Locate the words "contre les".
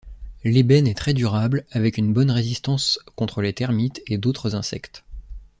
3.15-3.53